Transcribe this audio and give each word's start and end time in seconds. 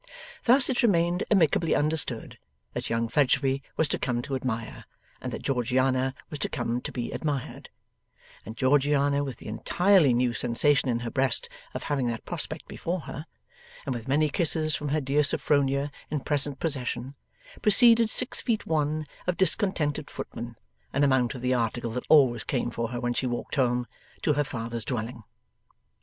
Thus 0.45 0.67
it 0.67 0.81
remained 0.81 1.23
amicably 1.29 1.75
understood 1.75 2.39
that 2.73 2.89
young 2.89 3.07
Fledgeby 3.07 3.61
was 3.77 3.87
to 3.89 3.99
come 3.99 4.23
to 4.23 4.35
admire, 4.35 4.85
and 5.21 5.31
that 5.31 5.43
Georgiana 5.43 6.15
was 6.31 6.39
to 6.39 6.49
come 6.49 6.81
to 6.81 6.91
be 6.91 7.11
admired; 7.11 7.69
and 8.43 8.57
Georgiana 8.57 9.23
with 9.23 9.37
the 9.37 9.45
entirely 9.45 10.15
new 10.15 10.33
sensation 10.33 10.89
in 10.89 11.01
her 11.01 11.11
breast 11.11 11.49
of 11.75 11.83
having 11.83 12.07
that 12.07 12.25
prospect 12.25 12.67
before 12.67 13.01
her, 13.01 13.27
and 13.85 13.93
with 13.93 14.07
many 14.07 14.27
kisses 14.27 14.75
from 14.75 14.89
her 14.89 15.01
dear 15.01 15.21
Sophronia 15.21 15.91
in 16.09 16.21
present 16.21 16.59
possession, 16.59 17.13
preceded 17.61 18.09
six 18.09 18.41
feet 18.41 18.65
one 18.65 19.05
of 19.27 19.37
discontented 19.37 20.09
footman 20.09 20.55
(an 20.93 21.03
amount 21.03 21.35
of 21.35 21.43
the 21.43 21.53
article 21.53 21.91
that 21.91 22.07
always 22.09 22.43
came 22.43 22.71
for 22.71 22.87
her 22.87 22.99
when 22.99 23.13
she 23.13 23.27
walked 23.27 23.53
home) 23.53 23.85
to 24.23 24.33
her 24.33 24.43
father's 24.43 24.83
dwelling. 24.83 25.21